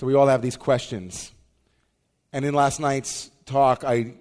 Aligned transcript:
So 0.00 0.06
we 0.06 0.14
all 0.14 0.28
have 0.28 0.40
these 0.40 0.56
questions. 0.56 1.30
And 2.32 2.42
in 2.46 2.54
last 2.54 2.80
night's 2.80 3.30
talk, 3.44 3.84
I, 3.84 4.14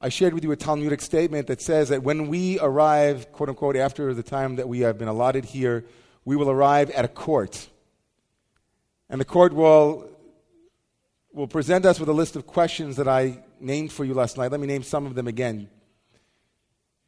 I 0.00 0.08
shared 0.08 0.32
with 0.32 0.42
you 0.42 0.52
a 0.52 0.56
Talmudic 0.56 1.02
statement 1.02 1.48
that 1.48 1.60
says 1.60 1.90
that 1.90 2.02
when 2.02 2.28
we 2.28 2.58
arrive, 2.60 3.30
quote 3.30 3.50
unquote, 3.50 3.76
after 3.76 4.14
the 4.14 4.22
time 4.22 4.56
that 4.56 4.70
we 4.70 4.80
have 4.80 4.96
been 4.96 5.08
allotted 5.08 5.44
here, 5.44 5.84
we 6.24 6.34
will 6.34 6.48
arrive 6.48 6.88
at 6.92 7.04
a 7.04 7.08
court. 7.08 7.68
And 9.10 9.20
the 9.20 9.26
court 9.26 9.52
will, 9.52 10.08
will 11.34 11.46
present 11.46 11.84
us 11.84 12.00
with 12.00 12.08
a 12.08 12.14
list 12.14 12.34
of 12.34 12.46
questions 12.46 12.96
that 12.96 13.06
I 13.06 13.44
named 13.60 13.92
for 13.92 14.06
you 14.06 14.14
last 14.14 14.38
night. 14.38 14.50
Let 14.50 14.60
me 14.60 14.66
name 14.66 14.82
some 14.82 15.04
of 15.04 15.14
them 15.14 15.28
again. 15.28 15.68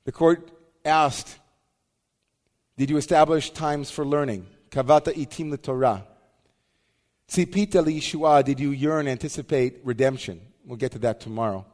The 0.05 0.13
court 0.13 0.51
asked, 0.85 1.39
Did 2.77 2.91
you 2.91 2.99
establish 2.99 3.49
times 3.49 3.91
for 3.91 4.05
learning? 4.05 4.47
Kavata 4.69 5.15
itim 5.15 5.51
the 5.51 5.57
Torah. 5.57 6.05
Tzipita 7.29 7.83
Yeshua, 7.85 8.45
did 8.45 8.61
you 8.61 8.71
yearn, 8.71 9.09
anticipate 9.09 9.81
redemption? 9.83 10.41
We'll 10.65 10.77
get 10.77 10.93
to 10.93 10.99
that 11.01 11.21
tomorrow. 11.21 11.67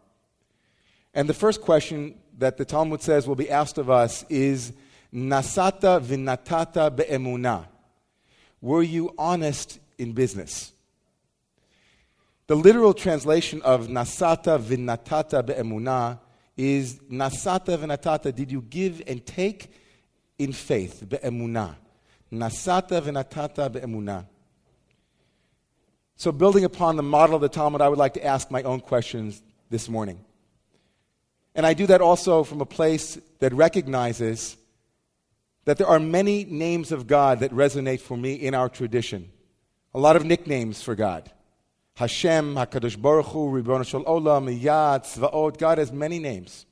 And 1.12 1.28
the 1.28 1.34
first 1.34 1.60
question 1.60 2.14
that 2.38 2.56
the 2.56 2.64
Talmud 2.64 3.02
says 3.02 3.26
will 3.26 3.34
be 3.34 3.50
asked 3.50 3.78
of 3.78 3.90
us 3.90 4.24
is 4.28 4.72
Nasata 5.12 6.00
vinatata 6.00 6.94
be'emuna. 6.94 7.66
Were 8.60 8.82
you 8.82 9.12
honest 9.18 9.80
in 9.98 10.12
business? 10.12 10.72
The 12.46 12.54
literal 12.56 12.94
translation 12.94 13.60
of 13.62 13.88
Nasata 13.88 14.58
vinatata 14.60 15.44
be'emuna 15.44 16.20
is 16.56 17.00
Nasata 17.10 17.76
vinatata, 17.76 18.34
did 18.34 18.52
you 18.52 18.62
give 18.62 19.02
and 19.06 19.24
take 19.24 19.72
in 20.38 20.52
faith, 20.52 21.04
be'emuna. 21.06 21.76
Nasata 22.32 23.00
vinatata 23.02 23.70
be'emuna. 23.70 24.26
So, 26.20 26.32
building 26.32 26.64
upon 26.64 26.96
the 26.96 27.02
model 27.02 27.34
of 27.34 27.40
the 27.40 27.48
Talmud, 27.48 27.80
I 27.80 27.88
would 27.88 27.96
like 27.96 28.12
to 28.12 28.22
ask 28.22 28.50
my 28.50 28.62
own 28.62 28.80
questions 28.80 29.40
this 29.70 29.88
morning. 29.88 30.22
And 31.54 31.64
I 31.64 31.72
do 31.72 31.86
that 31.86 32.02
also 32.02 32.44
from 32.44 32.60
a 32.60 32.66
place 32.66 33.18
that 33.38 33.54
recognizes 33.54 34.58
that 35.64 35.78
there 35.78 35.86
are 35.86 35.98
many 35.98 36.44
names 36.44 36.92
of 36.92 37.06
God 37.06 37.40
that 37.40 37.52
resonate 37.52 38.00
for 38.00 38.18
me 38.18 38.34
in 38.34 38.54
our 38.54 38.68
tradition. 38.68 39.30
A 39.94 39.98
lot 39.98 40.14
of 40.14 40.26
nicknames 40.26 40.82
for 40.82 40.94
God. 40.94 41.30
Hashem, 41.94 42.54
HaKadosh 42.54 43.00
Baruch 43.00 43.28
Hu, 43.28 43.50
Ribbono 43.50 43.86
Shel 43.86 44.04
Olam, 44.04 44.60
Yah, 44.60 44.98
Tzvaot. 44.98 45.56
God 45.56 45.78
has 45.78 45.90
many 45.90 46.18
names. 46.18 46.66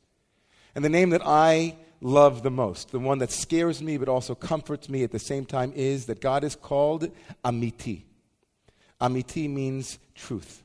And 0.74 0.84
the 0.84 0.90
name 0.90 1.08
that 1.08 1.22
I 1.24 1.74
love 2.02 2.42
the 2.42 2.50
most, 2.50 2.90
the 2.90 2.98
one 2.98 3.16
that 3.20 3.32
scares 3.32 3.80
me 3.80 3.96
but 3.96 4.10
also 4.10 4.34
comforts 4.34 4.90
me 4.90 5.04
at 5.04 5.10
the 5.10 5.18
same 5.18 5.46
time, 5.46 5.72
is 5.74 6.04
that 6.04 6.20
God 6.20 6.44
is 6.44 6.54
called 6.54 7.10
Amiti. 7.42 8.02
Amiti 9.00 9.48
means 9.48 9.98
truth. 10.14 10.62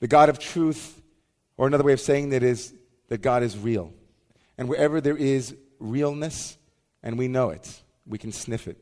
The 0.00 0.08
God 0.08 0.28
of 0.28 0.38
truth, 0.38 1.00
or 1.56 1.66
another 1.66 1.84
way 1.84 1.92
of 1.92 2.00
saying 2.00 2.30
that 2.30 2.42
is 2.42 2.74
that 3.08 3.22
God 3.22 3.42
is 3.42 3.56
real. 3.56 3.92
And 4.58 4.68
wherever 4.68 5.00
there 5.00 5.16
is 5.16 5.54
realness, 5.78 6.58
and 7.02 7.18
we 7.18 7.28
know 7.28 7.50
it, 7.50 7.82
we 8.06 8.18
can 8.18 8.32
sniff 8.32 8.66
it, 8.68 8.78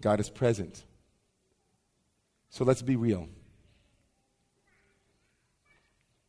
God 0.00 0.20
is 0.20 0.30
present. 0.30 0.82
So 2.50 2.64
let's 2.64 2.82
be 2.82 2.96
real. 2.96 3.28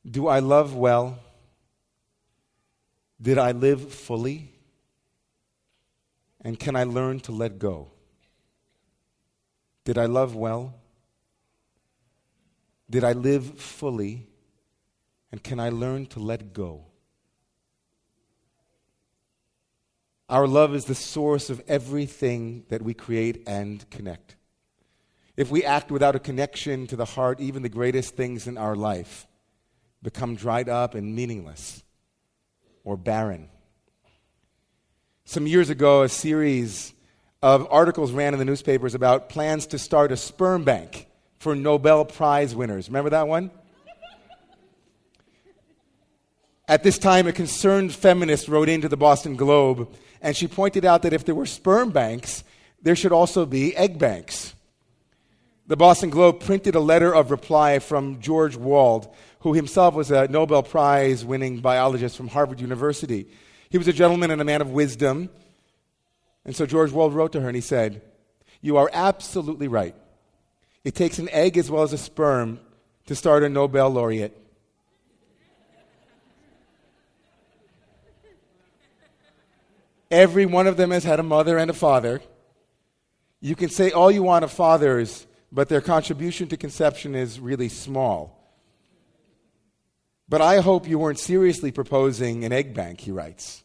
Do 0.10 0.28
I 0.28 0.40
love 0.40 0.76
well? 0.76 1.20
Did 3.22 3.38
I 3.38 3.52
live 3.52 3.94
fully? 3.94 4.52
And 6.42 6.60
can 6.60 6.76
I 6.76 6.84
learn 6.84 7.22
to 7.22 7.32
let 7.32 7.58
go? 7.58 7.93
Did 9.86 9.98
I 9.98 10.06
love 10.06 10.36
well? 10.36 10.76
Did 12.90 13.04
I 13.04 13.14
live 13.14 13.60
fully? 13.60 14.28
And 15.32 15.44
can 15.44 15.60
I 15.60 15.70
learn 15.70 16.06
to 16.08 16.20
let 16.20 16.54
go? 16.54 16.86
Our 20.30 20.48
love 20.48 20.74
is 20.74 20.86
the 20.86 20.96
source 20.96 21.50
of 21.50 21.62
everything 21.68 22.66
that 22.70 22.82
we 22.82 22.94
create 22.94 23.44
and 23.46 23.88
connect. 23.90 24.36
If 25.36 25.52
we 25.52 25.64
act 25.64 25.92
without 25.92 26.16
a 26.16 26.20
connection 26.20 26.88
to 26.88 26.96
the 26.96 27.06
heart, 27.06 27.40
even 27.40 27.64
the 27.64 27.70
greatest 27.70 28.16
things 28.16 28.48
in 28.48 28.58
our 28.58 28.76
life 28.76 29.28
become 30.02 30.36
dried 30.36 30.70
up 30.70 30.96
and 30.96 31.16
meaningless 31.16 31.84
or 32.84 32.98
barren. 32.98 33.50
Some 35.26 35.48
years 35.48 35.70
ago, 35.70 36.04
a 36.04 36.10
series 36.10 36.94
of 37.44 37.68
articles 37.70 38.14
ran 38.14 38.32
in 38.32 38.40
the 38.40 38.46
newspapers 38.46 38.96
about 38.96 39.28
plans 39.28 39.68
to 39.68 39.78
start 39.78 40.14
a 40.14 40.18
sperm 40.18 40.64
bank 40.64 41.08
for 41.40 41.54
Nobel 41.54 42.06
Prize 42.06 42.56
winners. 42.56 42.88
Remember 42.88 43.10
that 43.10 43.28
one? 43.28 43.52
At 46.70 46.84
this 46.84 46.98
time, 46.98 47.28
a 47.28 47.34
concerned 47.34 47.94
feminist 47.94 48.48
wrote 48.48 48.70
into 48.70 48.88
the 48.88 48.96
Boston 48.96 49.36
Globe, 49.36 49.94
and 50.22 50.38
she 50.38 50.48
pointed 50.48 50.86
out 50.86 51.02
that 51.02 51.12
if 51.12 51.26
there 51.26 51.36
were 51.36 51.46
sperm 51.46 51.92
banks, 51.92 52.46
there 52.82 52.96
should 52.96 53.12
also 53.12 53.46
be 53.46 53.76
egg 53.76 54.00
banks. 54.00 54.56
The 55.68 55.76
Boston 55.76 56.12
Globe 56.12 56.40
printed 56.40 56.76
a 56.76 56.80
letter 56.80 57.14
of 57.14 57.30
reply 57.30 57.80
from 57.80 58.22
George 58.22 58.56
Wald, 58.56 59.14
who 59.40 59.52
himself 59.54 59.96
was 59.96 60.12
a 60.12 60.30
Nobel 60.30 60.64
Prize 60.64 61.26
winning 61.26 61.60
biologist 61.60 62.16
from 62.16 62.30
Harvard 62.30 62.62
University. 62.62 63.28
He 63.70 63.78
was 63.78 63.90
a 63.90 63.94
gentleman 63.94 64.32
and 64.32 64.40
a 64.40 64.46
man 64.46 64.62
of 64.62 64.70
wisdom. 64.70 65.30
And 66.46 66.56
so 66.56 66.66
George 66.66 66.92
Wald 66.92 67.14
wrote 67.14 67.32
to 67.34 67.42
her 67.42 67.48
and 67.48 67.56
he 67.56 67.62
said, 67.62 68.02
You 68.62 68.78
are 68.78 68.90
absolutely 68.94 69.68
right. 69.68 69.96
It 70.84 70.96
takes 70.96 71.20
an 71.20 71.30
egg 71.30 71.58
as 71.58 71.72
well 71.72 71.84
as 71.84 71.94
a 71.94 71.98
sperm 71.98 72.60
to 73.06 73.16
start 73.16 73.44
a 73.44 73.50
Nobel 73.50 73.90
laureate. 73.90 74.38
Every 80.12 80.46
one 80.46 80.68
of 80.68 80.78
them 80.78 80.92
has 80.92 81.04
had 81.04 81.20
a 81.20 81.24
mother 81.24 81.58
and 81.58 81.72
a 81.72 81.74
father. 81.74 82.22
You 83.40 83.56
can 83.56 83.70
say 83.70 83.92
all 83.92 84.12
you 84.12 84.22
want 84.22 84.44
of 84.44 84.52
fathers, 84.52 85.26
but 85.52 85.70
their 85.70 85.82
contribution 85.82 86.48
to 86.50 86.58
conception 86.58 87.16
is 87.16 87.40
really 87.40 87.68
small. 87.68 88.40
But 90.30 90.42
I 90.42 90.62
hope 90.62 90.88
you 90.88 91.00
weren't 91.00 91.20
seriously 91.20 91.72
proposing 91.72 92.46
an 92.46 92.52
egg 92.52 92.74
bank, 92.74 93.00
he 93.00 93.12
writes. 93.12 93.64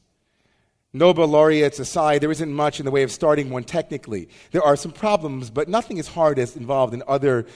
Nobel 0.93 1.29
laureates 1.29 1.79
aside, 1.79 2.21
there 2.21 2.31
isn't 2.31 2.53
much 2.53 2.81
in 2.81 2.87
the 2.87 2.91
way 2.91 3.03
of 3.03 3.13
starting 3.13 3.51
one 3.51 3.65
technically. 3.65 4.29
There 4.53 4.63
are 4.63 4.77
some 4.77 4.93
problems, 4.93 5.51
but 5.51 5.69
nothing 5.69 5.99
as 5.99 6.09
hard 6.09 6.39
as 6.39 6.57
involved 6.57 6.95
in 6.95 7.03
other 7.07 7.47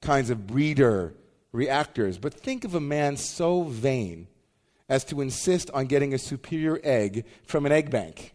kinds 0.00 0.30
of 0.30 0.46
breeder 0.46 1.14
reactors. 1.52 2.18
But 2.18 2.34
think 2.34 2.64
of 2.64 2.74
a 2.74 2.80
man 2.80 3.16
so 3.16 3.62
vain 3.62 4.26
as 4.88 5.04
to 5.04 5.20
insist 5.20 5.70
on 5.72 5.86
getting 5.86 6.12
a 6.14 6.18
superior 6.18 6.80
egg 6.82 7.24
from 7.44 7.64
an 7.64 7.72
egg 7.72 7.90
bank. 7.90 8.34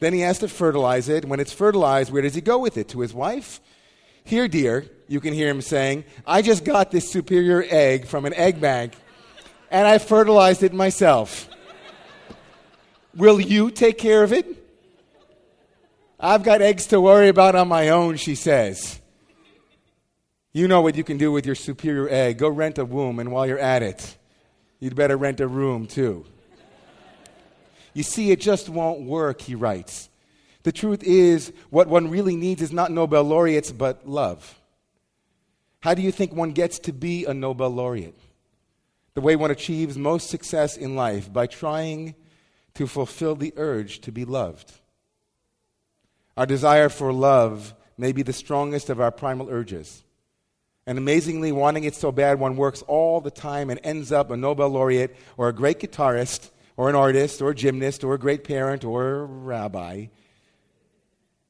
Then 0.00 0.12
he 0.12 0.20
has 0.20 0.38
to 0.40 0.48
fertilize 0.48 1.08
it. 1.08 1.24
When 1.24 1.40
it's 1.40 1.52
fertilized, 1.52 2.12
where 2.12 2.22
does 2.22 2.34
he 2.34 2.40
go 2.42 2.58
with 2.58 2.76
it? 2.76 2.88
To 2.90 3.00
his 3.00 3.14
wife? 3.14 3.60
Here, 4.24 4.48
dear, 4.48 4.86
you 5.08 5.20
can 5.20 5.32
hear 5.32 5.48
him 5.48 5.62
saying, 5.62 6.04
I 6.26 6.42
just 6.42 6.64
got 6.64 6.90
this 6.90 7.10
superior 7.10 7.64
egg 7.68 8.06
from 8.06 8.26
an 8.26 8.34
egg 8.34 8.60
bank, 8.60 8.92
and 9.70 9.86
I 9.86 9.98
fertilized 9.98 10.62
it 10.62 10.74
myself. 10.74 11.48
Will 13.14 13.40
you 13.40 13.70
take 13.70 13.98
care 13.98 14.22
of 14.22 14.32
it? 14.32 14.46
I've 16.18 16.42
got 16.42 16.62
eggs 16.62 16.86
to 16.88 17.00
worry 17.00 17.28
about 17.28 17.54
on 17.54 17.68
my 17.68 17.88
own, 17.88 18.16
she 18.16 18.34
says. 18.34 19.00
You 20.52 20.68
know 20.68 20.80
what 20.80 20.96
you 20.96 21.04
can 21.04 21.16
do 21.16 21.32
with 21.32 21.46
your 21.46 21.54
superior 21.54 22.08
egg. 22.08 22.38
Go 22.38 22.48
rent 22.48 22.78
a 22.78 22.84
womb, 22.84 23.18
and 23.18 23.32
while 23.32 23.46
you're 23.46 23.58
at 23.58 23.82
it, 23.82 24.16
you'd 24.80 24.96
better 24.96 25.16
rent 25.16 25.40
a 25.40 25.46
room 25.46 25.86
too. 25.86 26.26
You 27.94 28.02
see, 28.02 28.30
it 28.30 28.40
just 28.40 28.68
won't 28.68 29.02
work, 29.02 29.40
he 29.40 29.54
writes. 29.54 30.08
The 30.62 30.72
truth 30.72 31.02
is, 31.02 31.52
what 31.70 31.88
one 31.88 32.10
really 32.10 32.36
needs 32.36 32.62
is 32.62 32.72
not 32.72 32.92
Nobel 32.92 33.24
laureates, 33.24 33.72
but 33.72 34.06
love. 34.08 34.60
How 35.80 35.94
do 35.94 36.02
you 36.02 36.12
think 36.12 36.32
one 36.32 36.52
gets 36.52 36.78
to 36.80 36.92
be 36.92 37.24
a 37.24 37.32
Nobel 37.32 37.70
laureate? 37.70 38.18
The 39.14 39.22
way 39.22 39.36
one 39.36 39.50
achieves 39.50 39.96
most 39.96 40.28
success 40.28 40.76
in 40.76 40.94
life 40.94 41.32
by 41.32 41.46
trying 41.46 42.14
to 42.80 42.86
fulfill 42.86 43.34
the 43.34 43.52
urge 43.58 44.00
to 44.00 44.10
be 44.10 44.24
loved. 44.24 44.72
Our 46.34 46.46
desire 46.46 46.88
for 46.88 47.12
love 47.12 47.74
may 47.98 48.12
be 48.12 48.22
the 48.22 48.32
strongest 48.32 48.88
of 48.88 49.02
our 49.02 49.10
primal 49.10 49.50
urges. 49.50 50.02
And 50.86 50.96
amazingly, 50.96 51.52
wanting 51.52 51.84
it 51.84 51.94
so 51.94 52.10
bad, 52.10 52.40
one 52.40 52.56
works 52.56 52.80
all 52.88 53.20
the 53.20 53.30
time 53.30 53.68
and 53.68 53.78
ends 53.84 54.12
up 54.12 54.30
a 54.30 54.36
Nobel 54.38 54.70
laureate 54.70 55.14
or 55.36 55.50
a 55.50 55.52
great 55.52 55.78
guitarist 55.78 56.48
or 56.78 56.88
an 56.88 56.94
artist 56.94 57.42
or 57.42 57.50
a 57.50 57.54
gymnast 57.54 58.02
or 58.02 58.14
a 58.14 58.18
great 58.18 58.44
parent 58.44 58.82
or 58.82 59.10
a 59.10 59.24
rabbi. 59.26 60.06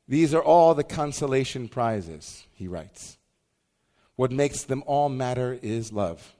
These 0.08 0.34
are 0.34 0.42
all 0.42 0.74
the 0.74 0.82
consolation 0.82 1.68
prizes, 1.68 2.44
he 2.54 2.66
writes. 2.66 3.18
What 4.16 4.32
makes 4.32 4.64
them 4.64 4.82
all 4.84 5.08
matter 5.08 5.56
is 5.62 5.92
love. 5.92 6.34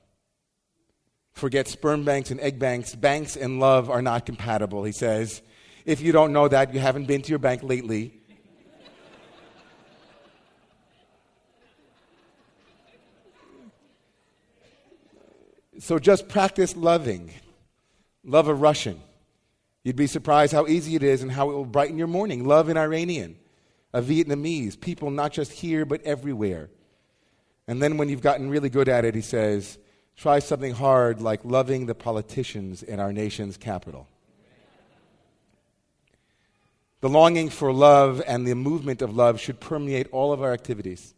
Forget 1.33 1.69
sperm 1.69 2.05
banks 2.05 2.31
and 2.31 2.41
egg 2.41 2.59
banks. 2.59 2.95
Banks 2.95 3.37
and 3.37 3.61
love 3.61 3.89
are 3.89 4.03
not 4.03 4.27
compatible, 4.27 4.85
he 4.85 4.93
says. 4.93 5.43
If 5.85 6.01
you 6.01 6.13
don't 6.13 6.33
know 6.33 6.49
that, 6.49 6.75
you 6.75 6.81
haven't 6.81 7.07
been 7.07 7.23
to 7.23 7.31
your 7.31 7.39
bank 7.39 7.63
lately. 7.63 8.21
so 15.79 15.99
just 15.99 16.29
practice 16.29 16.77
loving. 16.77 17.33
Love 18.23 18.49
a 18.49 18.55
Russian. 18.55 19.01
You'd 19.83 19.97
be 19.97 20.07
surprised 20.07 20.53
how 20.53 20.67
easy 20.67 20.95
it 20.95 21.03
is 21.03 21.23
and 21.23 21.33
how 21.33 21.51
it 21.51 21.55
will 21.55 21.65
brighten 21.65 21.97
your 21.97 22.07
morning. 22.07 22.47
Love 22.47 22.69
an 22.69 22.77
Iranian, 22.77 23.37
a 23.95 24.03
Vietnamese, 24.03 24.79
people 24.79 25.11
not 25.11 25.33
just 25.33 25.53
here 25.53 25.87
but 25.87 26.03
everywhere. 26.03 26.69
And 27.67 27.83
then 27.83 27.97
when 27.97 28.09
you've 28.09 28.21
gotten 28.21 28.51
really 28.51 28.69
good 28.69 28.89
at 28.89 29.05
it, 29.05 29.15
he 29.15 29.23
says, 29.23 29.79
try 30.21 30.39
something 30.39 30.75
hard 30.75 31.23
like 31.23 31.41
loving 31.45 31.87
the 31.87 31.95
politicians 31.95 32.83
in 32.83 33.01
our 33.01 33.11
nation's 33.11 33.57
capital. 33.57 34.07
The 37.01 37.09
longing 37.09 37.49
for 37.49 37.73
love 37.73 38.23
and 38.27 38.47
the 38.47 38.55
movement 38.55 39.01
of 39.01 39.17
love 39.17 39.41
should 39.41 39.61
permeate 39.61 40.09
all 40.13 40.35
of 40.35 40.43
our 40.43 40.53
activities. 40.53 41.15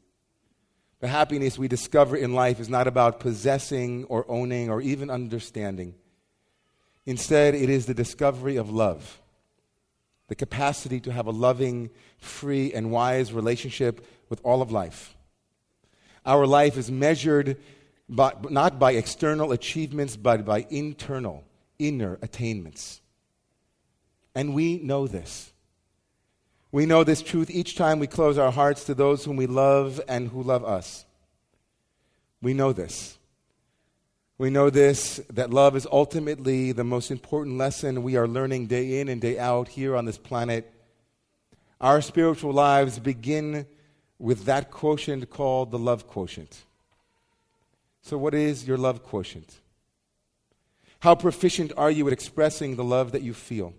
The 1.01 1.09
happiness 1.09 1.59
we 1.59 1.67
discover 1.67 2.17
in 2.17 2.33
life 2.33 2.61
is 2.61 2.69
not 2.69 2.87
about 2.87 3.19
possessing 3.19 4.05
or 4.05 4.25
owning 4.29 4.71
or 4.71 4.81
even 4.81 5.11
understanding. 5.11 5.97
Instead, 7.05 7.57
it 7.57 7.69
is 7.69 7.87
the 7.87 7.95
discovery 7.95 8.55
of 8.55 8.71
love, 8.71 9.21
the 10.29 10.37
capacity 10.37 11.01
to 11.01 11.11
have 11.11 11.27
a 11.27 11.33
loving, 11.33 11.91
free, 12.19 12.73
and 12.73 12.93
wise 12.93 13.33
relationship 13.33 14.07
with 14.29 14.41
all 14.45 14.63
of 14.63 14.71
life. 14.71 15.17
Our 16.25 16.47
life 16.47 16.77
is 16.77 16.89
measured 16.89 17.57
by, 18.12 18.35
not 18.50 18.79
by 18.79 18.93
external 18.93 19.53
achievements, 19.53 20.17
but 20.17 20.44
by 20.44 20.67
internal, 20.70 21.44
inner 21.79 22.19
attainments. 22.20 23.00
And 24.35 24.55
we 24.55 24.79
know 24.79 25.06
this. 25.06 25.53
We 26.70 26.87
know 26.87 27.05
this 27.05 27.23
truth 27.23 27.50
each 27.50 27.75
time 27.75 27.99
we 27.99 28.06
close 28.06 28.38
our 28.38 28.53
hearts 28.53 28.85
to 28.85 28.94
those 28.94 29.25
whom 29.25 29.37
we 29.37 29.47
love 29.47 30.00
and 30.09 30.29
who 30.29 30.43
love 30.43 30.64
us. 30.64 31.05
We 32.41 32.55
know 32.55 32.73
this. 32.73 33.19
We 34.38 34.50
know 34.50 34.70
this 34.70 35.20
that 35.31 35.50
love 35.50 35.76
is 35.76 35.87
ultimately 35.91 36.73
the 36.73 36.85
most 36.85 37.11
important 37.11 37.58
lesson 37.58 38.03
we 38.03 38.17
are 38.17 38.26
learning 38.26 38.67
day 38.67 39.00
in 39.00 39.08
and 39.08 39.20
day 39.20 39.38
out 39.38 39.69
here 39.69 39.97
on 39.97 40.05
this 40.05 40.19
planet. 40.19 40.70
Our 41.81 42.00
spiritual 42.03 42.53
lives 42.53 42.99
begin 42.99 43.67
with 44.19 44.44
that 44.44 44.70
quotient 44.70 45.31
called 45.31 45.70
the 45.70 45.79
love 45.79 46.06
quotient. 46.06 46.65
So, 48.03 48.19
what 48.19 48.35
is 48.35 48.67
your 48.67 48.77
love 48.77 49.05
quotient? 49.05 49.61
How 50.99 51.15
proficient 51.15 51.73
are 51.77 51.91
you 51.91 52.07
at 52.07 52.13
expressing 52.13 52.77
the 52.77 52.85
love 52.85 53.13
that 53.13 53.23
you 53.23 53.33
feel? 53.33 53.75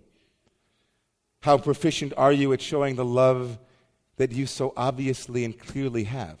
How 1.42 1.58
proficient 1.58 2.14
are 2.16 2.32
you 2.32 2.52
at 2.54 2.62
showing 2.62 2.96
the 2.96 3.04
love 3.04 3.58
that 4.16 4.32
you 4.32 4.46
so 4.46 4.72
obviously 4.76 5.44
and 5.44 5.58
clearly 5.58 6.04
have? 6.04 6.38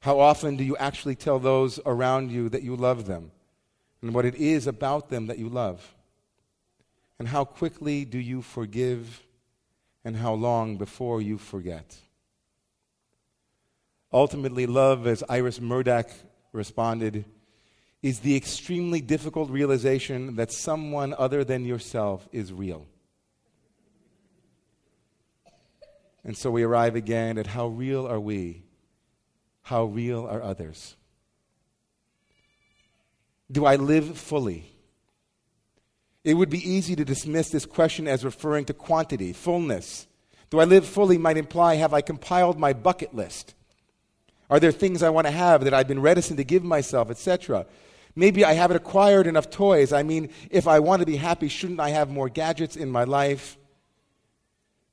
How 0.00 0.18
often 0.18 0.56
do 0.56 0.64
you 0.64 0.76
actually 0.78 1.14
tell 1.14 1.38
those 1.38 1.78
around 1.86 2.32
you 2.32 2.48
that 2.48 2.64
you 2.64 2.74
love 2.74 3.06
them 3.06 3.30
and 4.00 4.12
what 4.12 4.24
it 4.24 4.34
is 4.34 4.66
about 4.66 5.10
them 5.10 5.28
that 5.28 5.38
you 5.38 5.48
love? 5.48 5.94
And 7.20 7.28
how 7.28 7.44
quickly 7.44 8.04
do 8.04 8.18
you 8.18 8.42
forgive 8.42 9.22
and 10.04 10.16
how 10.16 10.34
long 10.34 10.76
before 10.76 11.22
you 11.22 11.38
forget? 11.38 11.98
Ultimately, 14.12 14.66
love, 14.66 15.06
as 15.06 15.22
Iris 15.28 15.60
Murdoch 15.60 16.10
responded, 16.52 17.24
is 18.02 18.20
the 18.20 18.36
extremely 18.36 19.00
difficult 19.00 19.50
realization 19.50 20.36
that 20.36 20.52
someone 20.52 21.14
other 21.16 21.44
than 21.44 21.64
yourself 21.64 22.28
is 22.32 22.52
real. 22.52 22.86
And 26.24 26.36
so 26.36 26.50
we 26.50 26.62
arrive 26.62 26.94
again 26.94 27.38
at 27.38 27.48
how 27.48 27.68
real 27.68 28.06
are 28.06 28.20
we? 28.20 28.62
How 29.62 29.84
real 29.84 30.26
are 30.26 30.42
others? 30.42 30.96
Do 33.50 33.64
I 33.64 33.76
live 33.76 34.16
fully? 34.18 34.64
It 36.24 36.34
would 36.34 36.50
be 36.50 36.68
easy 36.68 36.94
to 36.96 37.04
dismiss 37.04 37.50
this 37.50 37.66
question 37.66 38.06
as 38.06 38.24
referring 38.24 38.64
to 38.66 38.74
quantity, 38.74 39.32
fullness. 39.32 40.06
Do 40.50 40.60
I 40.60 40.64
live 40.64 40.86
fully 40.86 41.18
might 41.18 41.36
imply 41.36 41.76
have 41.76 41.92
I 41.92 42.00
compiled 42.00 42.58
my 42.58 42.72
bucket 42.72 43.14
list? 43.14 43.54
Are 44.52 44.60
there 44.60 44.70
things 44.70 45.02
I 45.02 45.08
want 45.08 45.26
to 45.26 45.30
have 45.30 45.64
that 45.64 45.72
I've 45.72 45.88
been 45.88 46.02
reticent 46.02 46.36
to 46.36 46.44
give 46.44 46.62
myself, 46.62 47.10
etc.? 47.10 47.64
Maybe 48.14 48.44
I 48.44 48.52
haven't 48.52 48.76
acquired 48.76 49.26
enough 49.26 49.48
toys. 49.48 49.94
I 49.94 50.02
mean, 50.02 50.28
if 50.50 50.68
I 50.68 50.78
want 50.78 51.00
to 51.00 51.06
be 51.06 51.16
happy, 51.16 51.48
shouldn't 51.48 51.80
I 51.80 51.88
have 51.88 52.10
more 52.10 52.28
gadgets 52.28 52.76
in 52.76 52.90
my 52.90 53.04
life? 53.04 53.56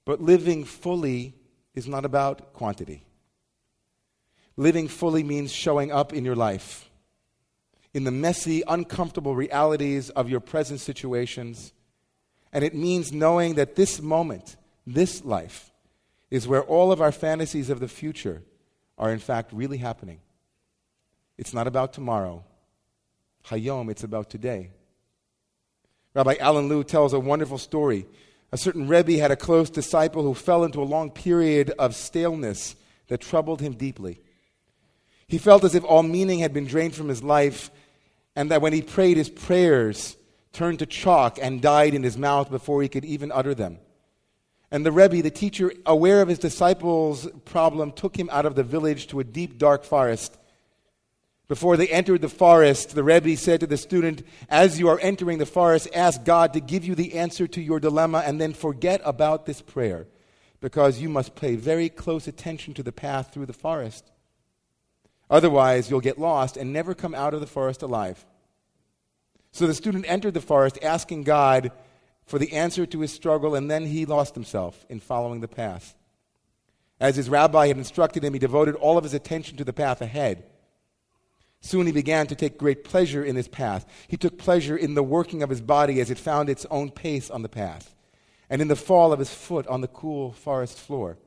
But 0.06 0.22
living 0.22 0.64
fully 0.64 1.34
is 1.76 1.90
not 1.90 2.06
about 2.06 2.54
quantity. 2.54 3.04
Living 4.56 4.88
fully 4.88 5.24
means 5.24 5.52
showing 5.52 5.92
up 5.92 6.14
in 6.14 6.24
your 6.24 6.38
life, 6.38 6.90
in 7.94 8.06
the 8.06 8.12
messy, 8.12 8.64
uncomfortable 8.66 9.36
realities 9.36 10.10
of 10.12 10.30
your 10.30 10.40
present 10.40 10.80
situations. 10.80 11.74
And 12.54 12.64
it 12.64 12.74
means 12.74 13.12
knowing 13.12 13.56
that 13.56 13.76
this 13.76 14.02
moment, 14.02 14.56
this 14.88 15.26
life, 15.26 15.74
is 16.32 16.48
where 16.48 16.64
all 16.64 16.94
of 16.94 17.02
our 17.02 17.12
fantasies 17.12 17.70
of 17.70 17.82
the 17.82 17.90
future 17.90 18.42
are 19.00 19.12
in 19.12 19.20
fact 19.20 19.54
really 19.54 19.78
happening. 19.78 20.20
It's 21.38 21.54
not 21.54 21.68
about 21.68 21.94
tomorrow. 21.94 22.44
Hayom, 23.46 23.90
it's 23.90 24.04
about 24.04 24.30
today. 24.30 24.70
Rabbi 26.14 26.36
Alan 26.40 26.68
Lew 26.68 26.84
tells 26.84 27.14
a 27.14 27.20
wonderful 27.20 27.58
story 27.58 28.06
a 28.52 28.58
certain 28.58 28.88
Rebbe 28.88 29.18
had 29.18 29.32
a 29.32 29.36
close 29.36 29.70
disciple 29.70 30.24
who 30.24 30.34
fell 30.34 30.64
into 30.64 30.82
a 30.82 30.84
long 30.84 31.12
period 31.12 31.72
of 31.78 31.96
staleness 31.96 32.76
that 33.08 33.22
troubled 33.22 33.62
him 33.62 33.74
deeply. 33.74 34.20
He 35.28 35.38
felt 35.38 35.64
as 35.64 35.76
if 35.76 35.84
all 35.84 36.02
meaning 36.02 36.40
had 36.40 36.54
been 36.54 36.66
drained 36.66 36.96
from 36.96 37.10
his 37.10 37.22
life, 37.22 37.70
and 38.36 38.50
that 38.50 38.62
when 38.62 38.74
he 38.74 38.82
prayed, 38.82 39.18
his 39.18 39.30
prayers 39.30 40.18
turned 40.52 40.80
to 40.80 40.88
chalk 40.88 41.38
and 41.40 41.62
died 41.62 41.94
in 41.94 42.02
his 42.02 42.18
mouth 42.18 42.50
before 42.50 42.82
he 42.82 42.90
could 42.90 43.06
even 43.06 43.32
utter 43.32 43.54
them. 43.54 43.78
And 44.72 44.86
the 44.86 44.92
Rebbe, 44.92 45.22
the 45.22 45.32
teacher, 45.32 45.72
aware 45.86 46.22
of 46.22 46.28
his 46.28 46.40
disciple's 46.40 47.28
problem, 47.46 47.92
took 47.92 48.18
him 48.18 48.30
out 48.32 48.46
of 48.46 48.56
the 48.56 48.64
village 48.64 49.08
to 49.08 49.20
a 49.20 49.24
deep, 49.24 49.58
dark 49.58 49.84
forest 49.84 50.38
before 51.50 51.78
they 51.78 51.88
entered 51.88 52.22
the 52.22 52.30
forest, 52.30 52.94
the 52.94 53.04
Rebbe 53.04 53.36
said 53.36 53.60
to 53.62 53.68
the 53.68 53.76
student, 53.76 54.22
As 54.50 54.80
you 54.80 54.88
are 54.88 55.00
entering 55.00 55.40
the 55.40 55.48
forest, 55.48 55.90
ask 55.96 56.24
God 56.24 56.54
to 56.54 56.60
give 56.60 56.86
you 56.86 56.94
the 56.94 57.16
answer 57.16 57.48
to 57.48 57.60
your 57.60 57.80
dilemma 57.80 58.22
and 58.24 58.40
then 58.40 58.54
forget 58.54 59.02
about 59.04 59.48
this 59.48 59.60
prayer 59.60 60.06
because 60.62 61.02
you 61.02 61.10
must 61.10 61.36
pay 61.36 61.56
very 61.56 61.90
close 61.90 62.28
attention 62.28 62.76
to 62.76 62.84
the 62.84 62.92
path 62.92 63.34
through 63.34 63.48
the 63.48 63.54
forest. 63.54 64.12
Otherwise, 65.28 65.90
you'll 65.90 66.02
get 66.02 66.20
lost 66.20 66.56
and 66.56 66.72
never 66.72 66.94
come 66.94 67.16
out 67.16 67.34
of 67.34 67.42
the 67.42 67.48
forest 67.48 67.82
alive. 67.82 68.24
So 69.52 69.66
the 69.66 69.74
student 69.74 70.06
entered 70.08 70.36
the 70.36 70.42
forest 70.42 70.78
asking 70.84 71.24
God 71.24 71.72
for 72.30 72.38
the 72.38 72.54
answer 72.54 72.86
to 72.86 73.00
his 73.00 73.12
struggle, 73.12 73.56
and 73.56 73.72
then 73.72 73.88
he 73.88 74.06
lost 74.06 74.36
himself 74.36 74.86
in 74.88 75.00
following 75.00 75.42
the 75.42 75.48
path. 75.48 75.96
As 77.00 77.16
his 77.16 77.28
rabbi 77.28 77.68
had 77.68 77.78
instructed 77.78 78.24
him, 78.24 78.34
he 78.34 78.40
devoted 78.40 78.76
all 78.76 79.00
of 79.00 79.04
his 79.04 79.16
attention 79.16 79.58
to 79.58 79.64
the 79.64 79.74
path 79.74 80.00
ahead. 80.00 80.44
Soon 81.60 81.88
he 81.88 81.92
began 81.92 82.28
to 82.28 82.36
take 82.36 82.60
great 82.60 82.84
pleasure 82.84 83.24
in 83.24 83.36
his 83.36 83.48
path. 83.48 83.84
He 84.08 84.16
took 84.16 84.38
pleasure 84.38 84.78
in 84.78 84.94
the 84.94 85.02
working 85.02 85.42
of 85.42 85.50
his 85.50 85.60
body 85.60 86.00
as 86.00 86.12
it 86.12 86.20
found 86.20 86.50
its 86.50 86.68
own 86.70 86.92
pace 86.92 87.32
on 87.32 87.42
the 87.42 87.50
path, 87.50 87.96
and 88.48 88.62
in 88.62 88.68
the 88.68 88.76
fall 88.76 89.12
of 89.12 89.18
his 89.18 89.34
foot 89.34 89.66
on 89.66 89.82
the 89.82 89.88
cool 89.88 90.32
forest 90.32 90.78
floor. 90.78 91.18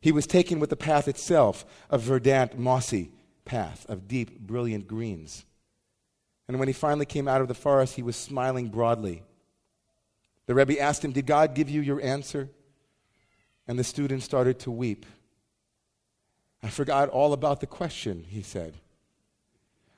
He 0.00 0.10
was 0.10 0.26
taken 0.26 0.58
with 0.58 0.70
the 0.70 0.76
path 0.76 1.06
itself, 1.06 1.64
a 1.88 1.98
verdant, 1.98 2.58
mossy 2.58 3.12
path 3.44 3.86
of 3.88 4.08
deep, 4.08 4.40
brilliant 4.40 4.88
greens. 4.88 5.44
And 6.48 6.58
when 6.58 6.66
he 6.66 6.74
finally 6.74 7.06
came 7.06 7.28
out 7.28 7.42
of 7.42 7.46
the 7.46 7.54
forest, 7.54 7.94
he 7.94 8.02
was 8.02 8.16
smiling 8.16 8.70
broadly. 8.70 9.22
The 10.50 10.56
Rebbe 10.56 10.80
asked 10.80 11.04
him, 11.04 11.12
Did 11.12 11.26
God 11.26 11.54
give 11.54 11.70
you 11.70 11.80
your 11.80 12.02
answer? 12.02 12.48
And 13.68 13.78
the 13.78 13.84
student 13.84 14.24
started 14.24 14.58
to 14.58 14.72
weep. 14.72 15.06
I 16.60 16.66
forgot 16.70 17.08
all 17.08 17.32
about 17.32 17.60
the 17.60 17.68
question, 17.68 18.24
he 18.28 18.42
said. 18.42 18.74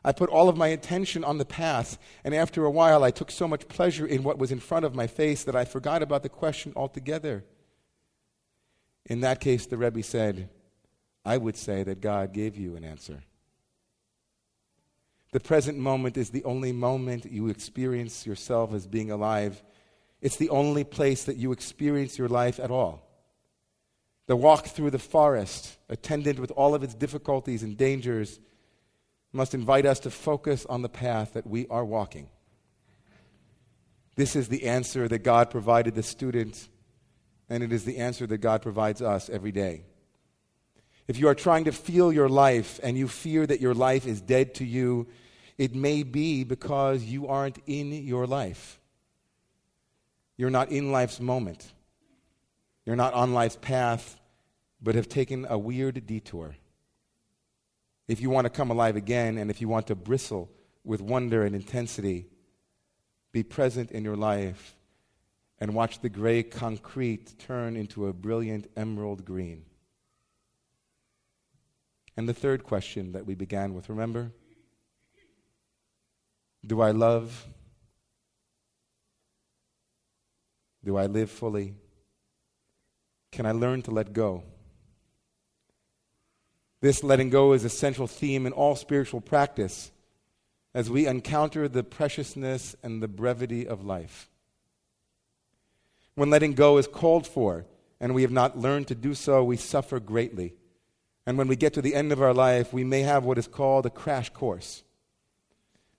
I 0.04 0.12
put 0.12 0.28
all 0.28 0.50
of 0.50 0.59
my 0.59 0.68
attention 0.68 1.25
on 1.25 1.38
the 1.38 1.47
path, 1.47 1.97
and 2.23 2.35
after 2.35 2.66
a 2.66 2.71
while 2.71 3.02
I 3.02 3.11
took 3.11 3.30
so 3.30 3.49
much 3.49 3.66
pleasure 3.66 4.04
in 4.04 4.25
what 4.25 4.37
was 4.37 4.52
in 4.52 4.61
front 4.61 4.85
of 4.85 4.94
my 4.94 5.06
face 5.06 5.42
that 5.44 5.56
I 5.56 5.64
forgot 5.64 6.02
about 6.02 6.23
the 6.23 6.28
question 6.28 6.75
altogether. 6.76 7.44
In 9.06 9.21
that 9.23 9.40
case, 9.40 9.64
the 9.64 9.78
Rebbe 9.78 10.02
said, 10.02 10.50
I 11.25 11.38
would 11.38 11.56
say 11.56 11.82
that 11.82 12.02
God 12.02 12.35
gave 12.35 12.59
you 12.59 12.76
an 12.76 12.85
answer. 12.85 13.23
The 15.32 15.40
present 15.40 15.78
moment 15.78 16.18
is 16.18 16.28
the 16.28 16.44
only 16.44 16.73
moment 16.73 17.25
you 17.25 17.49
experience 17.49 18.26
yourself 18.26 18.75
as 18.75 18.87
being 18.87 19.11
alive. 19.11 19.62
It's 20.23 20.37
the 20.37 20.50
only 20.50 20.85
place 20.85 21.25
that 21.25 21.37
you 21.37 21.50
experience 21.52 22.17
your 22.17 22.29
life 22.29 22.61
at 22.61 22.71
all. 22.71 23.07
The 24.29 24.37
walk 24.37 24.69
through 24.69 24.93
the 24.93 24.99
forest, 25.00 25.76
attendant 25.88 26.38
with 26.38 26.52
all 26.52 26.75
of 26.76 26.85
its 26.85 26.95
difficulties 26.95 27.64
and 27.64 27.76
dangers, 27.76 28.38
must 29.33 29.52
invite 29.52 29.85
us 29.85 29.99
to 30.00 30.11
focus 30.11 30.64
on 30.67 30.83
the 30.83 30.88
path 30.88 31.33
that 31.35 31.47
we 31.47 31.67
are 31.69 31.85
walking. 31.85 32.29
This 34.14 34.37
is 34.37 34.49
the 34.49 34.64
answer 34.64 35.09
that 35.09 35.21
God 35.21 35.50
provided 35.50 35.97
the 35.97 36.02
student, 36.02 36.69
and 37.49 37.64
it 37.64 37.73
is 37.73 37.85
the 37.85 37.99
answer 37.99 38.26
that 38.26 38.38
God 38.38 38.62
provides 38.62 39.02
us 39.02 39.29
every 39.29 39.52
day. 39.52 39.85
If 41.09 41.19
you 41.19 41.26
are 41.29 41.35
trying 41.35 41.64
to 41.64 41.73
feel 41.73 42.12
your 42.12 42.29
life 42.29 42.79
and 42.83 42.97
you 42.97 43.09
fear 43.09 43.45
that 43.47 43.61
your 43.61 43.75
life 43.75 44.07
is 44.07 44.21
dead 44.21 44.55
to 44.57 44.64
you, 44.64 45.09
it 45.59 45.75
may 45.75 46.05
be 46.05 46.45
because 46.45 47.02
you 47.02 47.26
aren't 47.26 47.59
in 47.67 47.93
your 47.93 48.26
life. 48.26 48.79
You're 50.43 50.51
not 50.51 50.73
in 50.73 50.91
life's 50.91 51.21
moment. 51.21 51.73
You're 52.85 52.97
not 52.97 53.15
on 53.15 53.33
life's 53.33 53.55
path, 53.55 54.19
but 54.83 54.97
have 54.97 55.09
taken 55.09 55.47
a 55.49 55.57
weird 55.57 56.05
detour. 56.05 56.57
If 58.09 58.21
you 58.21 58.29
want 58.29 58.47
to 58.47 58.51
come 58.51 58.73
alive 58.73 58.97
again, 58.97 59.39
and 59.39 59.53
if 59.53 59.61
you 59.61 59.69
want 59.69 59.87
to 59.87 59.95
bristle 59.95 60.51
with 60.83 61.01
wonder 61.01 61.45
and 61.45 61.55
intensity, 61.55 62.27
be 63.31 63.45
present 63.45 63.93
in 63.93 64.03
your 64.03 64.17
life 64.17 64.75
and 65.61 65.77
watch 65.77 66.01
the 66.01 66.09
gray 66.09 66.43
concrete 66.43 67.39
turn 67.39 67.77
into 67.77 68.09
a 68.09 68.13
brilliant 68.13 68.69
emerald 68.77 69.25
green. 69.25 69.65
And 72.17 72.29
the 72.29 72.35
third 72.35 72.65
question 72.65 73.13
that 73.13 73.27
we 73.27 73.37
began 73.37 73.75
with, 73.75 73.89
remember? 73.89 74.33
Do 76.67 76.81
I 76.81 76.91
love? 76.91 77.47
Do 80.85 80.97
I 80.97 81.07
live 81.07 81.31
fully? 81.31 81.75
Can 83.31 83.47
I 83.47 83.53
learn 83.53 83.83
to 83.83 83.91
let 83.91 84.12
go? 84.12 84.43
This 86.81 87.05
letting 87.05 87.31
go 87.31 87.53
is 87.53 87.65
a 87.65 87.71
central 87.71 88.09
theme 88.09 88.45
in 88.45 88.53
all 88.53 88.75
spiritual 88.75 89.21
practice 89.21 89.93
as 90.75 90.91
we 90.91 91.07
encounter 91.07 91.69
the 91.69 91.85
preciousness 91.85 92.75
and 92.83 93.03
the 93.03 93.09
brevity 93.09 93.67
of 93.67 93.85
life. 93.85 94.29
When 96.15 96.31
letting 96.31 96.55
go 96.55 96.79
is 96.79 96.89
called 96.89 97.27
for 97.27 97.67
and 98.01 98.15
we 98.15 98.23
have 98.23 98.33
not 98.33 98.59
learned 98.59 98.89
to 98.89 98.95
do 98.95 99.15
so, 99.15 99.45
we 99.45 99.57
suffer 99.57 100.01
greatly. 100.01 100.55
And 101.25 101.39
when 101.39 101.47
we 101.47 101.57
get 101.57 101.75
to 101.75 101.83
the 101.83 101.95
end 101.95 102.11
of 102.11 102.21
our 102.21 102.35
life, 102.35 102.73
we 102.73 102.83
may 102.83 103.03
have 103.03 103.25
what 103.25 103.39
is 103.39 103.47
called 103.47 103.87
a 103.87 103.91
crash 103.91 104.31
course. 104.31 104.83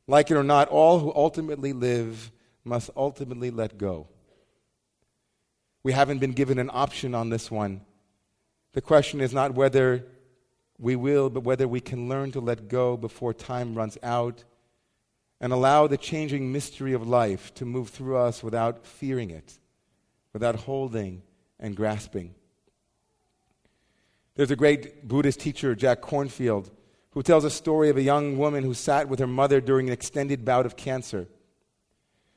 Like 0.06 0.30
it 0.30 0.36
or 0.36 0.44
not, 0.44 0.68
all 0.68 1.00
who 1.00 1.14
ultimately 1.16 1.72
live 1.72 2.32
must 2.66 2.90
ultimately 2.98 3.52
let 3.52 3.78
go. 3.78 4.08
We 5.84 5.92
haven't 5.92 6.20
been 6.20 6.32
given 6.32 6.60
an 6.60 6.70
option 6.74 7.14
on 7.14 7.30
this 7.30 7.52
one. 7.52 7.82
The 8.72 8.82
question 8.82 9.20
is 9.20 9.34
not 9.34 9.54
whether 9.54 10.06
we 10.80 10.96
will, 10.96 11.30
but 11.30 11.44
whether 11.44 11.68
we 11.68 11.82
can 11.82 12.10
learn 12.10 12.32
to 12.32 12.40
let 12.40 12.70
go 12.70 12.98
before 12.98 13.34
time 13.34 13.76
runs 13.76 13.98
out 14.02 14.44
and 15.42 15.52
allow 15.52 15.88
the 15.88 15.98
changing 15.98 16.52
mystery 16.52 16.94
of 16.94 17.08
life 17.08 17.54
to 17.56 17.66
move 17.66 17.90
through 17.90 18.18
us 18.18 18.42
without 18.42 18.86
fearing 18.86 19.30
it, 19.30 19.60
without 20.32 20.56
holding 20.56 21.22
and 21.60 21.76
grasping. 21.76 22.34
There's 24.36 24.52
a 24.52 24.56
great 24.56 25.08
Buddhist 25.08 25.42
teacher, 25.42 25.76
Jack 25.76 26.02
Kornfield, 26.02 26.72
who 27.12 27.22
tells 27.22 27.44
a 27.44 27.50
story 27.52 27.90
of 27.90 27.98
a 27.98 28.02
young 28.02 28.38
woman 28.38 28.64
who 28.64 28.74
sat 28.74 29.08
with 29.08 29.20
her 29.20 29.28
mother 29.28 29.62
during 29.62 29.88
an 29.88 29.94
extended 29.94 30.44
bout 30.44 30.66
of 30.66 30.76
cancer. 30.76 31.28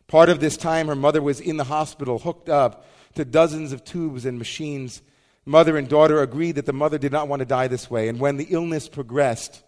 Part 0.06 0.28
of 0.28 0.40
this 0.40 0.56
time, 0.56 0.88
her 0.88 0.94
mother 0.94 1.22
was 1.22 1.40
in 1.40 1.56
the 1.56 1.64
hospital, 1.64 2.18
hooked 2.18 2.48
up 2.48 2.84
to 3.16 3.24
dozens 3.24 3.72
of 3.72 3.84
tubes 3.84 4.24
and 4.24 4.38
machines. 4.38 5.02
Mother 5.44 5.76
and 5.76 5.88
daughter 5.88 6.22
agreed 6.22 6.52
that 6.52 6.66
the 6.66 6.72
mother 6.72 6.98
did 6.98 7.12
not 7.12 7.28
want 7.28 7.40
to 7.40 7.46
die 7.46 7.68
this 7.68 7.90
way. 7.90 8.08
And 8.08 8.18
when 8.20 8.36
the 8.36 8.46
illness 8.50 8.88
progressed, 8.88 9.62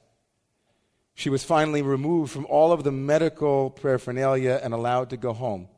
she 1.14 1.30
was 1.30 1.44
finally 1.44 1.82
removed 1.82 2.30
from 2.30 2.46
all 2.46 2.72
of 2.72 2.84
the 2.84 2.92
medical 2.92 3.70
paraphernalia 3.70 4.60
and 4.62 4.72
allowed 4.72 5.10
to 5.10 5.16
go 5.16 5.32
home. 5.32 5.68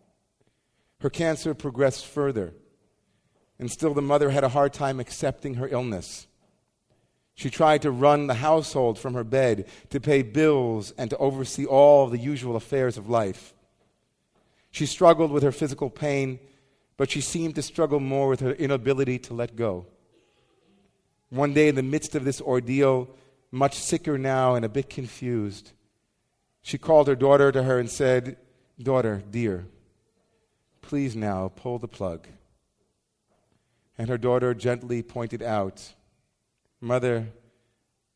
Her 1.01 1.11
cancer 1.11 1.55
progressed 1.55 2.05
further, 2.07 2.53
and 3.59 3.71
still 3.71 3.95
the 3.95 4.03
mother 4.03 4.31
had 4.31 4.45
a 4.45 4.51
hard 4.51 4.75
time 4.75 5.01
accepting 5.01 5.55
her 5.55 5.67
illness. 5.67 6.27
She 7.35 7.49
tried 7.49 7.81
to 7.83 7.91
run 7.91 8.27
the 8.27 8.35
household 8.35 8.99
from 8.99 9.15
her 9.15 9.25
bed, 9.25 9.67
to 9.89 9.99
pay 9.99 10.21
bills, 10.21 10.93
and 10.99 11.09
to 11.09 11.17
oversee 11.17 11.65
all 11.65 12.07
the 12.07 12.19
usual 12.19 12.55
affairs 12.55 12.99
of 12.99 13.09
life. 13.09 13.55
She 14.71 14.85
struggled 14.85 15.31
with 15.31 15.43
her 15.43 15.53
physical 15.53 15.89
pain 15.89 16.39
but 17.01 17.11
she 17.11 17.23
seemed 17.23 17.55
to 17.55 17.63
struggle 17.63 17.99
more 17.99 18.29
with 18.29 18.41
her 18.41 18.53
inability 18.53 19.19
to 19.19 19.33
let 19.33 19.57
go. 19.57 19.87
One 21.31 21.55
day, 21.55 21.69
in 21.69 21.75
the 21.75 21.83
midst 21.83 22.15
of 22.15 22.27
this 22.27 22.43
ordeal, 22.43 23.09
much 23.51 23.79
sicker 23.79 24.19
now 24.19 24.55
and 24.55 24.67
a 24.67 24.69
bit 24.69 24.91
confused, 24.91 25.73
she 26.61 26.77
called 26.77 27.09
her 27.09 27.17
daughter 27.17 27.51
to 27.53 27.63
her 27.63 27.79
and 27.79 27.91
said, 27.91 28.37
Daughter, 28.79 29.23
dear, 29.31 29.65
please 30.83 31.17
now 31.17 31.51
pull 31.57 31.79
the 31.79 31.89
plug. 31.89 32.29
And 33.97 34.11
her 34.11 34.19
daughter 34.19 34.53
gently 34.53 35.03
pointed 35.03 35.43
out, 35.43 35.95
Mother, 36.83 37.29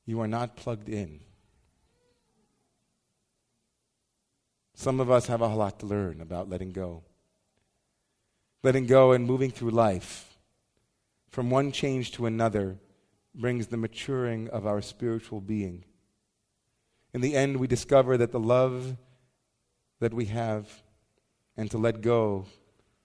you 0.04 0.20
are 0.20 0.28
not 0.28 0.56
plugged 0.56 0.90
in. 0.90 1.20
Some 4.74 5.00
of 5.00 5.10
us 5.10 5.28
have 5.28 5.40
a 5.40 5.46
lot 5.46 5.78
to 5.78 5.86
learn 5.86 6.20
about 6.20 6.50
letting 6.50 6.72
go 6.72 7.02
letting 8.64 8.86
go 8.86 9.12
and 9.12 9.26
moving 9.26 9.50
through 9.50 9.70
life 9.70 10.38
from 11.28 11.50
one 11.50 11.70
change 11.70 12.12
to 12.12 12.24
another 12.24 12.78
brings 13.34 13.66
the 13.66 13.76
maturing 13.76 14.48
of 14.48 14.66
our 14.66 14.80
spiritual 14.80 15.38
being. 15.38 15.84
In 17.12 17.20
the 17.20 17.36
end, 17.36 17.58
we 17.58 17.66
discover 17.66 18.16
that 18.16 18.32
the 18.32 18.40
love 18.40 18.96
that 20.00 20.14
we 20.14 20.24
have 20.26 20.66
and 21.58 21.70
to 21.72 21.76
let 21.76 22.00
go 22.00 22.46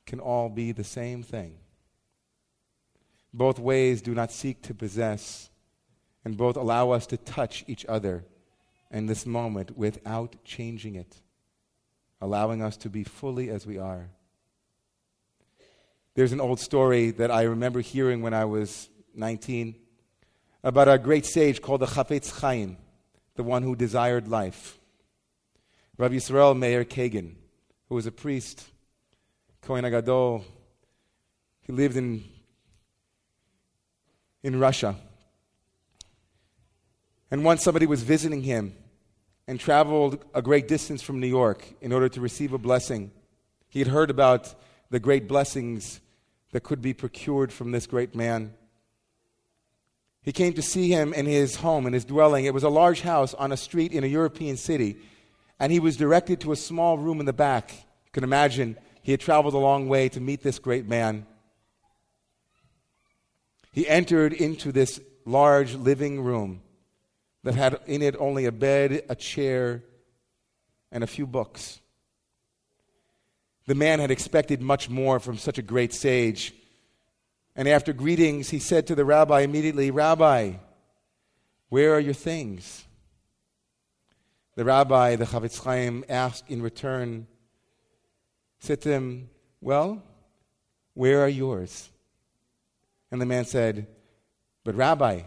can 0.05 0.21
all 0.21 0.47
be 0.47 0.71
the 0.71 0.85
same 0.85 1.23
thing. 1.23 1.57
Both 3.33 3.59
ways 3.59 4.01
do 4.01 4.15
not 4.15 4.31
seek 4.31 4.61
to 4.63 4.73
possess, 4.73 5.49
and 6.23 6.37
both 6.37 6.55
allow 6.55 6.91
us 6.91 7.05
to 7.07 7.17
touch 7.17 7.65
each 7.67 7.85
other 7.87 8.23
in 8.91 9.07
this 9.07 9.25
moment 9.25 9.77
without 9.77 10.37
changing 10.45 10.95
it, 10.95 11.17
allowing 12.21 12.61
us 12.61 12.77
to 12.77 12.89
be 12.89 13.03
fully 13.03 13.49
as 13.49 13.67
we 13.67 13.77
are. 13.77 14.09
There's 16.19 16.33
an 16.33 16.41
old 16.41 16.59
story 16.59 17.11
that 17.11 17.31
I 17.31 17.43
remember 17.43 17.79
hearing 17.79 18.21
when 18.21 18.33
I 18.33 18.43
was 18.43 18.89
19 19.15 19.73
about 20.65 20.89
a 20.89 20.97
great 20.97 21.25
sage 21.25 21.61
called 21.61 21.79
the 21.79 21.85
Chafetz 21.85 22.41
Chaim, 22.41 22.75
the 23.35 23.43
one 23.43 23.63
who 23.63 23.73
desired 23.73 24.27
life. 24.27 24.77
Rabbi 25.97 26.15
Yisrael 26.15 26.59
Meir 26.59 26.83
Kagan, 26.83 27.35
who 27.87 27.95
was 27.95 28.05
a 28.05 28.11
priest, 28.11 28.67
Kohen 29.61 29.85
Agadol. 29.85 30.43
He 31.61 31.71
lived 31.71 31.95
in, 31.95 32.25
in 34.43 34.59
Russia. 34.59 34.97
And 37.31 37.45
once 37.45 37.63
somebody 37.63 37.85
was 37.85 38.03
visiting 38.03 38.43
him 38.43 38.75
and 39.47 39.57
traveled 39.57 40.25
a 40.33 40.41
great 40.41 40.67
distance 40.67 41.01
from 41.01 41.21
New 41.21 41.27
York 41.27 41.65
in 41.79 41.93
order 41.93 42.09
to 42.09 42.19
receive 42.19 42.51
a 42.51 42.57
blessing. 42.57 43.11
He 43.69 43.79
had 43.79 43.87
heard 43.87 44.09
about 44.09 44.53
the 44.89 44.99
great 44.99 45.25
blessings 45.25 46.01
that 46.51 46.63
could 46.63 46.81
be 46.81 46.93
procured 46.93 47.53
from 47.53 47.71
this 47.71 47.87
great 47.87 48.15
man. 48.15 48.53
He 50.21 50.31
came 50.31 50.53
to 50.53 50.61
see 50.61 50.89
him 50.89 51.13
in 51.13 51.25
his 51.25 51.57
home, 51.57 51.87
in 51.87 51.93
his 51.93 52.05
dwelling. 52.05 52.45
It 52.45 52.53
was 52.53 52.63
a 52.63 52.69
large 52.69 53.01
house 53.01 53.33
on 53.33 53.51
a 53.51 53.57
street 53.57 53.91
in 53.91 54.03
a 54.03 54.07
European 54.07 54.57
city, 54.57 54.97
and 55.59 55.71
he 55.71 55.79
was 55.79 55.97
directed 55.97 56.41
to 56.41 56.51
a 56.51 56.57
small 56.57 56.97
room 56.97 57.19
in 57.19 57.25
the 57.25 57.33
back. 57.33 57.71
You 57.71 58.11
can 58.11 58.23
imagine 58.23 58.77
he 59.01 59.11
had 59.11 59.21
traveled 59.21 59.53
a 59.53 59.59
long 59.59 59.87
way 59.87 60.09
to 60.09 60.19
meet 60.19 60.41
this 60.41 60.59
great 60.59 60.87
man. 60.87 61.25
He 63.71 63.87
entered 63.87 64.33
into 64.33 64.71
this 64.71 64.99
large 65.25 65.75
living 65.75 66.21
room 66.21 66.61
that 67.43 67.55
had 67.55 67.79
in 67.85 68.01
it 68.01 68.15
only 68.19 68.45
a 68.45 68.51
bed, 68.51 69.03
a 69.07 69.15
chair, 69.15 69.83
and 70.91 71.03
a 71.03 71.07
few 71.07 71.25
books. 71.25 71.79
The 73.69 73.75
man 73.75 73.99
had 73.99 74.09
expected 74.09 74.63
much 74.63 74.89
more 74.89 75.19
from 75.19 75.37
such 75.37 75.59
a 75.59 75.61
great 75.61 75.93
sage. 75.93 76.55
And 77.55 77.67
after 77.67 77.93
greetings, 77.93 78.49
he 78.49 78.57
said 78.57 78.87
to 78.87 78.95
the 78.95 79.05
rabbi 79.05 79.41
immediately, 79.41 79.91
Rabbi, 79.91 80.53
where 81.69 81.93
are 81.93 81.99
your 81.99 82.15
things? 82.15 82.85
The 84.55 84.65
rabbi, 84.65 85.17
the 85.17 85.25
Chafetz 85.25 85.63
Chaim, 85.63 86.03
asked 86.09 86.49
in 86.49 86.63
return, 86.63 87.27
said 88.57 88.81
to 88.81 88.89
him, 88.89 89.29
Well, 89.61 90.01
where 90.95 91.21
are 91.21 91.29
yours? 91.29 91.91
And 93.11 93.21
the 93.21 93.27
man 93.27 93.45
said, 93.45 93.85
But 94.63 94.73
Rabbi, 94.73 95.21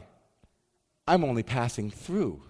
I'm 1.07 1.23
only 1.23 1.45
passing 1.45 1.93
through. 1.93 2.43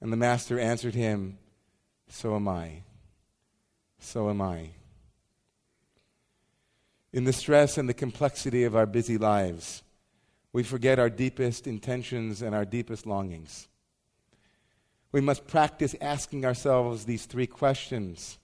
And 0.00 0.10
the 0.10 0.16
master 0.16 0.58
answered 0.58 0.94
him, 0.94 1.36
So 2.08 2.34
am 2.34 2.48
I 2.48 2.84
so 4.00 4.28
am 4.28 4.40
I. 4.40 4.70
In 7.12 7.24
the 7.24 7.32
stress 7.32 7.78
and 7.78 7.88
the 7.88 7.94
complexity 7.94 8.64
of 8.64 8.74
our 8.74 8.86
busy 8.86 9.18
lives, 9.18 9.82
we 10.52 10.62
forget 10.62 10.98
our 10.98 11.10
deepest 11.10 11.66
intentions 11.66 12.42
and 12.42 12.54
our 12.54 12.64
deepest 12.64 13.06
longings. 13.06 13.68
We 15.12 15.20
must 15.20 15.46
practice 15.46 15.94
asking 16.00 16.44
ourselves 16.44 17.04
these 17.04 17.26
three 17.26 17.46
questions, 17.46 18.38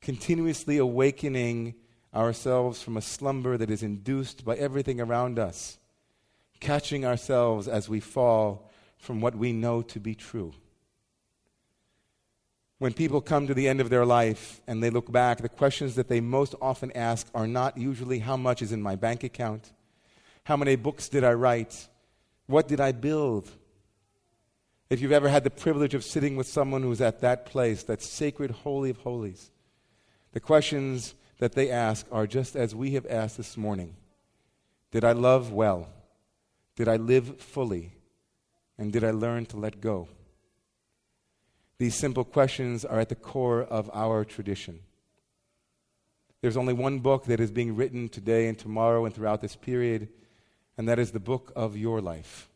continuously 0.00 0.78
awakening 0.78 1.74
ourselves 2.14 2.82
from 2.82 2.96
a 2.96 3.02
slumber 3.02 3.56
that 3.56 3.70
is 3.70 3.82
induced 3.82 4.44
by 4.44 4.56
everything 4.56 5.00
around 5.00 5.38
us, 5.38 5.78
catching 6.60 7.04
ourselves 7.04 7.68
as 7.68 7.88
we 7.88 8.00
fall 8.00 8.70
from 8.98 9.20
what 9.20 9.36
we 9.36 9.52
know 9.52 9.82
to 9.82 10.00
be 10.00 10.14
true. 10.14 10.54
When 12.78 12.92
people 12.92 13.22
come 13.22 13.46
to 13.46 13.54
the 13.54 13.68
end 13.68 13.80
of 13.80 13.88
their 13.88 14.04
life 14.04 14.60
and 14.66 14.82
they 14.82 14.90
look 14.90 15.10
back, 15.10 15.38
the 15.38 15.48
questions 15.48 15.94
that 15.94 16.08
they 16.08 16.20
most 16.20 16.54
often 16.60 16.92
ask 16.92 17.26
are 17.34 17.46
not 17.46 17.78
usually 17.78 18.18
how 18.18 18.36
much 18.36 18.60
is 18.60 18.70
in 18.70 18.82
my 18.82 18.96
bank 18.96 19.24
account, 19.24 19.72
how 20.44 20.56
many 20.56 20.76
books 20.76 21.08
did 21.08 21.24
I 21.24 21.32
write, 21.32 21.88
what 22.46 22.68
did 22.68 22.80
I 22.80 22.92
build. 22.92 23.50
If 24.90 25.00
you've 25.00 25.12
ever 25.12 25.28
had 25.28 25.42
the 25.42 25.50
privilege 25.50 25.94
of 25.94 26.04
sitting 26.04 26.36
with 26.36 26.46
someone 26.46 26.82
who's 26.82 27.00
at 27.00 27.20
that 27.20 27.46
place, 27.46 27.82
that 27.84 28.02
sacred 28.02 28.50
holy 28.50 28.90
of 28.90 28.98
holies, 28.98 29.50
the 30.32 30.40
questions 30.40 31.14
that 31.38 31.52
they 31.52 31.70
ask 31.70 32.06
are 32.12 32.26
just 32.26 32.56
as 32.56 32.74
we 32.74 32.92
have 32.92 33.06
asked 33.08 33.38
this 33.38 33.56
morning 33.56 33.96
Did 34.90 35.02
I 35.02 35.12
love 35.12 35.50
well? 35.50 35.88
Did 36.76 36.88
I 36.88 36.96
live 36.96 37.40
fully? 37.40 37.92
And 38.78 38.92
did 38.92 39.02
I 39.02 39.10
learn 39.10 39.46
to 39.46 39.56
let 39.56 39.80
go? 39.80 40.08
These 41.78 41.94
simple 41.94 42.24
questions 42.24 42.84
are 42.84 42.98
at 42.98 43.10
the 43.10 43.14
core 43.14 43.62
of 43.62 43.90
our 43.92 44.24
tradition. 44.24 44.80
There's 46.40 46.56
only 46.56 46.72
one 46.72 47.00
book 47.00 47.24
that 47.24 47.40
is 47.40 47.50
being 47.50 47.76
written 47.76 48.08
today 48.08 48.48
and 48.48 48.58
tomorrow 48.58 49.04
and 49.04 49.14
throughout 49.14 49.40
this 49.40 49.56
period, 49.56 50.08
and 50.78 50.88
that 50.88 50.98
is 50.98 51.10
the 51.10 51.20
book 51.20 51.52
of 51.54 51.76
your 51.76 52.00
life. 52.00 52.48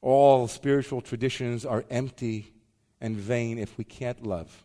All 0.00 0.48
spiritual 0.48 1.00
traditions 1.00 1.64
are 1.64 1.84
empty 1.90 2.52
and 3.00 3.16
vain 3.16 3.58
if 3.58 3.76
we 3.78 3.84
can't 3.84 4.26
love. 4.26 4.64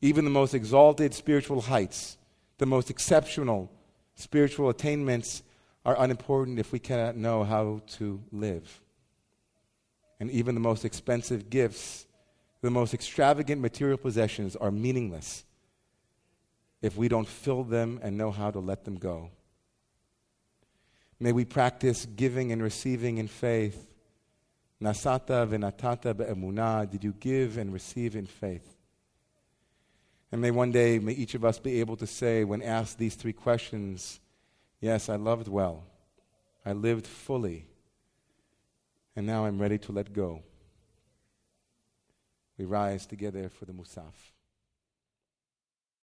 Even 0.00 0.24
the 0.24 0.30
most 0.30 0.54
exalted 0.54 1.14
spiritual 1.14 1.62
heights, 1.62 2.18
the 2.58 2.66
most 2.66 2.90
exceptional 2.90 3.70
spiritual 4.14 4.68
attainments 4.68 5.42
are 5.84 5.96
unimportant 5.98 6.58
if 6.58 6.72
we 6.72 6.78
cannot 6.78 7.16
know 7.16 7.44
how 7.44 7.80
to 7.86 8.20
live. 8.32 8.80
And 10.20 10.30
even 10.30 10.54
the 10.54 10.60
most 10.60 10.84
expensive 10.84 11.48
gifts, 11.50 12.06
the 12.60 12.70
most 12.70 12.92
extravagant 12.92 13.60
material 13.60 13.98
possessions 13.98 14.56
are 14.56 14.70
meaningless 14.70 15.44
if 16.82 16.96
we 16.96 17.08
don't 17.08 17.28
fill 17.28 17.64
them 17.64 18.00
and 18.02 18.16
know 18.16 18.30
how 18.30 18.50
to 18.50 18.58
let 18.58 18.84
them 18.84 18.96
go. 18.96 19.30
May 21.20 21.32
we 21.32 21.44
practice 21.44 22.06
giving 22.06 22.52
and 22.52 22.62
receiving 22.62 23.18
in 23.18 23.26
faith. 23.26 23.90
Nasata 24.80 25.46
v'natata 25.48 26.16
be'emunah. 26.16 26.88
Did 26.88 27.02
you 27.02 27.12
give 27.18 27.58
and 27.58 27.72
receive 27.72 28.14
in 28.14 28.26
faith? 28.26 28.76
And 30.30 30.40
may 30.40 30.50
one 30.50 30.70
day, 30.70 30.98
may 30.98 31.12
each 31.12 31.34
of 31.34 31.44
us 31.44 31.58
be 31.58 31.80
able 31.80 31.96
to 31.96 32.06
say, 32.06 32.44
when 32.44 32.62
asked 32.62 32.98
these 32.98 33.14
three 33.14 33.32
questions, 33.32 34.20
yes, 34.80 35.08
I 35.08 35.16
loved 35.16 35.48
well. 35.48 35.84
I 36.64 36.72
lived 36.72 37.06
fully. 37.06 37.66
And 39.18 39.26
now 39.26 39.46
I'm 39.46 39.58
ready 39.58 39.78
to 39.78 39.90
let 39.90 40.12
go. 40.12 40.44
We 42.56 42.66
rise 42.66 43.04
together 43.04 43.48
for 43.48 43.64
the 43.64 43.72
Musaf. 43.72 44.14